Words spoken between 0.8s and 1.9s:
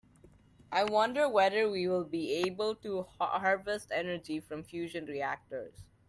wonder whether we